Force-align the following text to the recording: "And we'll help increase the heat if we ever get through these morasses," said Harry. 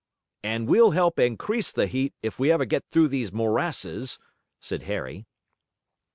"And 0.41 0.67
we'll 0.67 0.89
help 0.97 1.19
increase 1.19 1.71
the 1.71 1.85
heat 1.85 2.15
if 2.23 2.39
we 2.39 2.51
ever 2.51 2.65
get 2.65 2.87
through 2.87 3.09
these 3.09 3.31
morasses," 3.31 4.17
said 4.59 4.81
Harry. 4.89 5.27